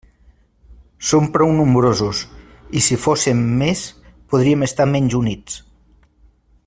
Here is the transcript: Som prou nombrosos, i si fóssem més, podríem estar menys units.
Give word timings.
Som 1.09 1.27
prou 1.35 1.51
nombrosos, 1.57 2.21
i 2.79 2.83
si 2.87 2.97
fóssem 3.03 3.45
més, 3.61 3.85
podríem 4.33 4.69
estar 4.71 4.89
menys 4.97 5.19
units. 5.21 5.61